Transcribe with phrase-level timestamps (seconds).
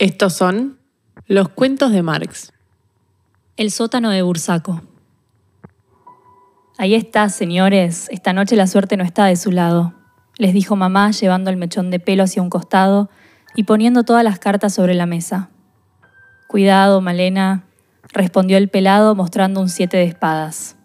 [0.00, 0.78] Estos son
[1.26, 2.54] los cuentos de Marx.
[3.58, 4.80] El sótano de Bursaco.
[6.78, 8.08] Ahí está, señores.
[8.10, 9.92] Esta noche la suerte no está de su lado,
[10.38, 13.10] les dijo mamá llevando el mechón de pelo hacia un costado
[13.54, 15.50] y poniendo todas las cartas sobre la mesa.
[16.48, 17.64] Cuidado, Malena,
[18.10, 20.76] respondió el pelado mostrando un siete de espadas.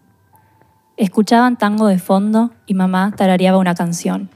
[0.98, 4.30] Escuchaban tango de fondo y mamá tarareaba una canción.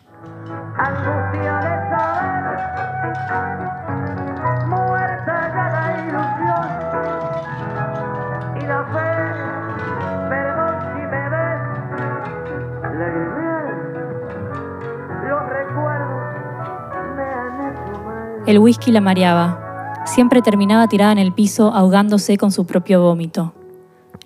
[18.49, 20.03] El whisky la mareaba.
[20.08, 23.53] Siempre terminaba tirada en el piso ahogándose con su propio vómito.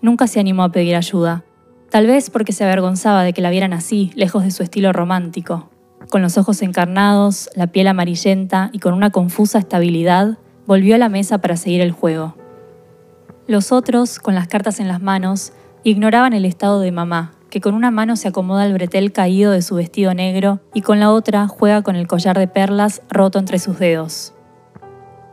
[0.01, 1.43] Nunca se animó a pedir ayuda,
[1.89, 5.69] tal vez porque se avergonzaba de que la vieran así, lejos de su estilo romántico.
[6.09, 10.37] Con los ojos encarnados, la piel amarillenta y con una confusa estabilidad,
[10.67, 12.37] volvió a la mesa para seguir el juego.
[13.45, 15.51] Los otros, con las cartas en las manos,
[15.83, 19.61] ignoraban el estado de mamá, que con una mano se acomoda el bretel caído de
[19.61, 23.59] su vestido negro y con la otra juega con el collar de perlas roto entre
[23.59, 24.33] sus dedos.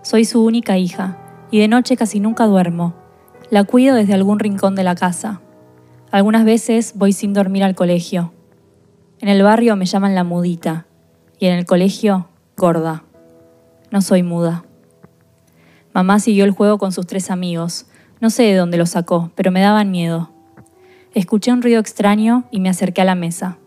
[0.02, 1.16] Soy su única hija,
[1.50, 2.92] y de noche casi nunca duermo.
[3.48, 5.40] La cuido desde algún rincón de la casa.
[6.10, 8.34] Algunas veces voy sin dormir al colegio.
[9.20, 10.84] En el barrio me llaman la mudita,
[11.38, 13.02] y en el colegio, gorda.
[13.90, 14.66] No soy muda.
[15.94, 17.86] Mamá siguió el juego con sus tres amigos.
[18.20, 20.30] No sé de dónde lo sacó, pero me daban miedo.
[21.12, 23.58] Escuché un ruido extraño y me acerqué a la mesa.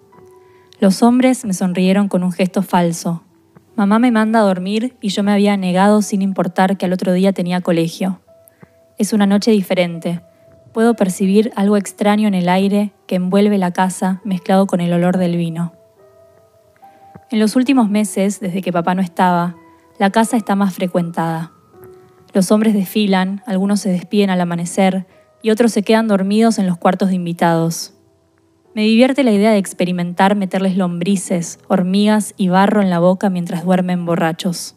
[0.80, 3.24] Los hombres me sonrieron con un gesto falso.
[3.76, 7.12] Mamá me manda a dormir y yo me había negado sin importar que al otro
[7.12, 8.22] día tenía colegio.
[8.98, 10.22] Es una noche diferente.
[10.72, 15.18] Puedo percibir algo extraño en el aire que envuelve la casa mezclado con el olor
[15.18, 15.74] del vino.
[17.30, 19.58] En los últimos meses, desde que papá no estaba,
[20.00, 21.52] la casa está más frecuentada.
[22.34, 25.06] Los hombres desfilan, algunos se despiden al amanecer,
[25.44, 27.94] y otros se quedan dormidos en los cuartos de invitados.
[28.74, 33.64] Me divierte la idea de experimentar meterles lombrices, hormigas y barro en la boca mientras
[33.64, 34.76] duermen borrachos.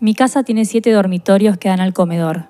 [0.00, 2.48] Mi casa tiene siete dormitorios que dan al comedor.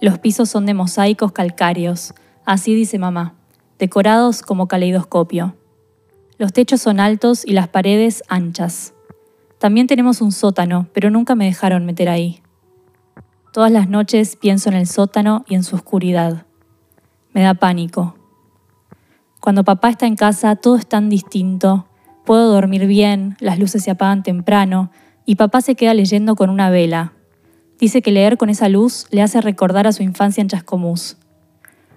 [0.00, 2.14] Los pisos son de mosaicos calcáreos,
[2.44, 3.34] así dice mamá,
[3.78, 5.54] decorados como caleidoscopio.
[6.38, 8.94] Los techos son altos y las paredes anchas.
[9.58, 12.42] También tenemos un sótano, pero nunca me dejaron meter ahí.
[13.56, 16.44] Todas las noches pienso en el sótano y en su oscuridad.
[17.32, 18.14] Me da pánico.
[19.40, 21.86] Cuando papá está en casa todo es tan distinto.
[22.26, 24.90] Puedo dormir bien, las luces se apagan temprano
[25.24, 27.14] y papá se queda leyendo con una vela.
[27.78, 31.16] Dice que leer con esa luz le hace recordar a su infancia en Chascomús.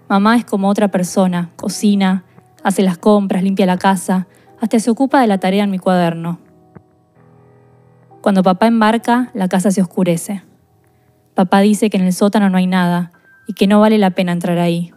[0.08, 2.24] Mamá es como otra persona, cocina,
[2.64, 4.28] hace las compras, limpia la casa,
[4.62, 6.40] hasta se ocupa de la tarea en mi cuaderno.
[8.22, 10.44] Cuando papá embarca, la casa se oscurece.
[11.40, 13.14] Papá dice que en el sótano no hay nada
[13.48, 14.92] y que no vale la pena entrar ahí.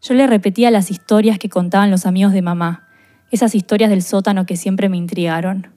[0.00, 2.88] Yo le repetía las historias que contaban los amigos de mamá,
[3.30, 5.68] esas historias del sótano que siempre me intrigaron.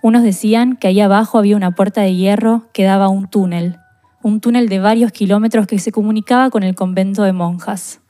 [0.00, 3.76] Unos decían que ahí abajo había una puerta de hierro que daba a un túnel,
[4.22, 8.00] un túnel de varios kilómetros que se comunicaba con el convento de monjas.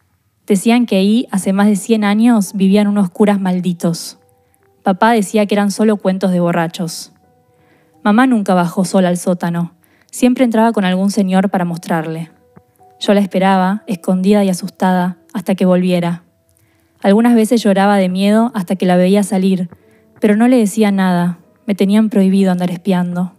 [0.47, 4.21] Decían que ahí, hace más de 100 años, vivían unos curas malditos.
[4.85, 7.13] Papá decía que eran solo cuentos de borrachos.
[8.05, 9.76] Mamá nunca bajó sola al sótano.
[10.17, 12.31] Siempre entraba con algún señor para mostrarle.
[12.99, 16.23] Yo la esperaba, escondida y asustada, hasta que volviera.
[17.03, 19.69] Algunas veces lloraba de miedo hasta que la veía salir,
[20.19, 23.35] pero no le decía nada, me tenían prohibido andar espiando.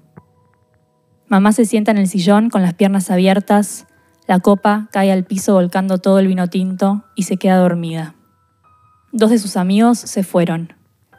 [1.27, 3.87] Mamá se sienta en el sillón con las piernas abiertas,
[4.27, 8.13] la copa cae al piso volcando todo el vino tinto y se queda dormida.
[9.11, 10.73] Dos de sus amigos se fueron.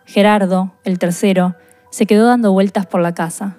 [0.07, 1.57] Gerardo, el tercero,
[1.91, 3.57] se quedó dando vueltas por la casa.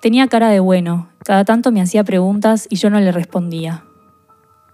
[0.00, 3.82] Tenía cara de bueno, cada tanto me hacía preguntas y yo no le respondía.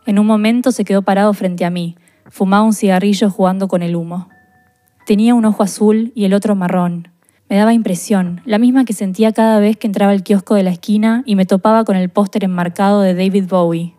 [0.04, 1.96] En un momento se quedó parado frente a mí,
[2.28, 4.28] fumaba un cigarrillo jugando con el humo.
[5.06, 7.08] Tenía un ojo azul y el otro marrón.
[7.48, 10.70] Me daba impresión, la misma que sentía cada vez que entraba al kiosco de la
[10.70, 13.94] esquina y me topaba con el póster enmarcado de David Bowie.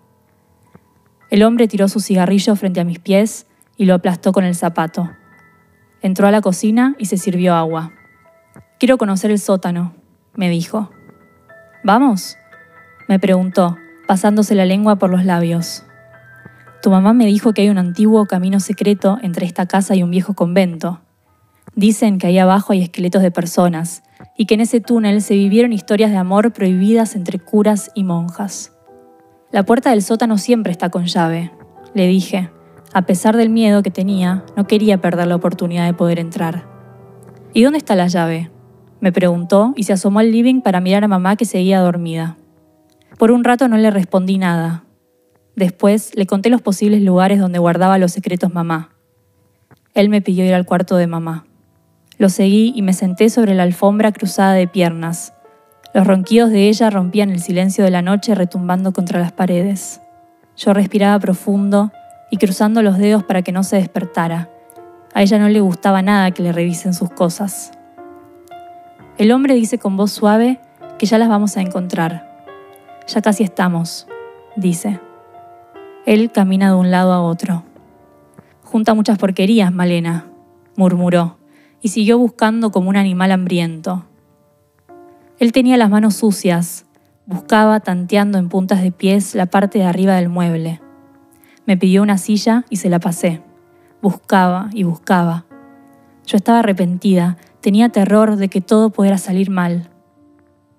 [1.32, 3.48] El hombre tiró su cigarrillo frente a mis pies
[3.78, 5.10] y lo aplastó con el zapato.
[6.02, 7.94] Entró a la cocina y se sirvió agua.
[8.78, 9.94] Quiero conocer el sótano,
[10.36, 10.92] me dijo.
[11.86, 12.40] ¿Vamos?
[13.08, 13.78] me preguntó,
[14.08, 15.84] pasándose la lengua por los labios.
[16.82, 20.10] Tu mamá me dijo que hay un antiguo camino secreto entre esta casa y un
[20.10, 21.02] viejo convento.
[21.76, 24.02] Dicen que ahí abajo hay esqueletos de personas
[24.36, 28.72] y que en ese túnel se vivieron historias de amor prohibidas entre curas y monjas.
[29.52, 31.52] La puerta del sótano siempre está con llave,
[31.94, 32.50] le dije.
[32.94, 36.68] A pesar del miedo que tenía, no quería perder la oportunidad de poder entrar.
[37.54, 38.50] ¿Y dónde está la llave?
[39.06, 42.38] Me preguntó y se asomó al living para mirar a mamá que seguía dormida.
[43.20, 44.84] Por un rato no le respondí nada.
[45.56, 48.90] Después le conté los posibles lugares donde guardaba los secretos mamá.
[49.94, 51.46] Él me pidió ir al cuarto de mamá.
[52.18, 55.34] Lo seguí y me senté sobre la alfombra cruzada de piernas.
[55.94, 60.02] Los ronquidos de ella rompían el silencio de la noche retumbando contra las paredes.
[60.58, 61.92] Yo respiraba profundo
[62.32, 64.50] y cruzando los dedos para que no se despertara.
[65.14, 67.72] A ella no le gustaba nada que le revisen sus cosas.
[69.18, 70.60] El hombre dice con voz suave
[71.00, 72.44] que ya las vamos a encontrar.
[73.08, 74.08] Ya casi estamos,
[74.58, 75.00] dice.
[76.06, 77.64] Él camina de un lado a otro.
[78.64, 80.28] Junta muchas porquerías, Malena,
[80.76, 81.38] murmuró,
[81.82, 84.06] y siguió buscando como un animal hambriento.
[85.40, 86.86] Él tenía las manos sucias,
[87.26, 90.82] buscaba tanteando en puntas de pies la parte de arriba del mueble.
[91.66, 93.42] Me pidió una silla y se la pasé.
[94.02, 95.46] Buscaba y buscaba.
[96.26, 99.90] Yo estaba arrepentida, tenía terror de que todo pudiera salir mal.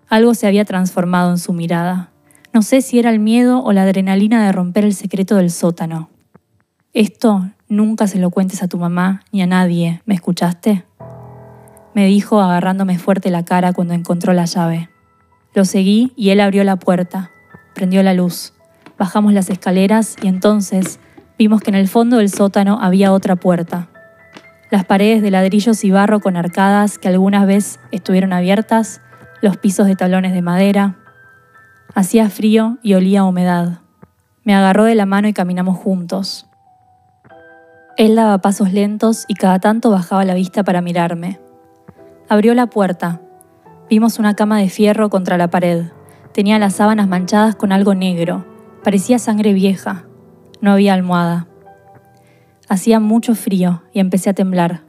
[0.09, 2.13] Algo se había transformado en su mirada.
[2.53, 6.11] No sé si era el miedo o la adrenalina de romper el secreto del sótano.
[6.93, 10.85] Esto nunca se lo cuentes a tu mamá ni a nadie, ¿me escuchaste?
[11.93, 14.89] Me dijo agarrándome fuerte la cara cuando encontró la llave.
[15.55, 17.33] Lo seguí y él abrió la puerta,
[17.75, 18.53] prendió la luz.
[18.97, 21.01] Bajamos las escaleras y entonces
[21.37, 23.89] vimos que en el fondo del sótano había otra puerta.
[24.71, 29.01] Las paredes de ladrillos y barro con arcadas que algunas veces estuvieron abiertas,
[29.41, 30.97] los pisos de talones de madera.
[31.95, 33.81] Hacía frío y olía a humedad.
[34.43, 36.49] Me agarró de la mano y caminamos juntos.
[37.97, 41.41] Él daba pasos lentos y cada tanto bajaba la vista para mirarme.
[42.29, 43.21] Abrió la puerta.
[43.89, 45.87] Vimos una cama de fierro contra la pared.
[46.33, 48.45] Tenía las sábanas manchadas con algo negro.
[48.83, 50.05] Parecía sangre vieja.
[50.61, 51.47] No había almohada.
[52.69, 54.83] Hacía mucho frío y empecé a temblar.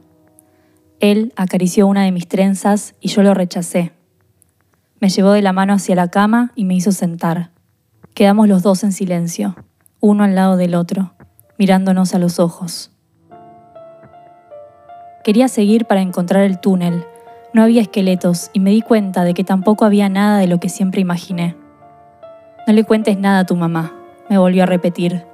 [0.98, 3.92] Él acarició una de mis trenzas y yo lo rechacé.
[5.00, 7.50] Me llevó de la mano hacia la cama y me hizo sentar.
[8.14, 9.54] Quedamos los dos en silencio,
[10.00, 11.14] uno al lado del otro,
[11.56, 12.90] mirándonos a los ojos.
[15.22, 17.04] Quería seguir para encontrar el túnel.
[17.54, 20.68] No había esqueletos y me di cuenta de que tampoco había nada de lo que
[20.68, 21.54] siempre imaginé.
[22.66, 23.94] No le cuentes nada a tu mamá,
[24.28, 25.24] me volvió a repetir,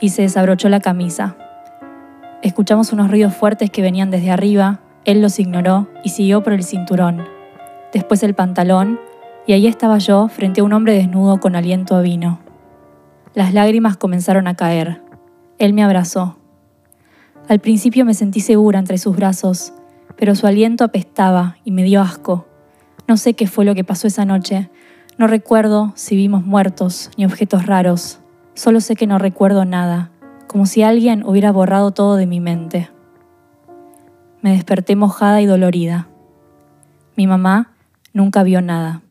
[0.00, 1.36] y se desabrochó la camisa.
[2.44, 6.62] Escuchamos unos ruidos fuertes que venían desde arriba, él los ignoró y siguió por el
[6.62, 7.24] cinturón,
[7.90, 9.00] después el pantalón,
[9.46, 12.40] y ahí estaba yo frente a un hombre desnudo con aliento a vino.
[13.32, 15.00] Las lágrimas comenzaron a caer.
[15.58, 16.36] Él me abrazó.
[17.48, 19.72] Al principio me sentí segura entre sus brazos,
[20.14, 22.46] pero su aliento apestaba y me dio asco.
[23.08, 24.68] No sé qué fue lo que pasó esa noche.
[25.16, 28.20] No recuerdo si vimos muertos ni objetos raros.
[28.52, 30.10] Solo sé que no recuerdo nada,
[30.54, 32.88] como si alguien hubiera borrado todo de mi mente.
[34.40, 36.06] Me desperté mojada y dolorida.
[37.16, 37.72] Mi mamá
[38.12, 39.02] nunca vio nada.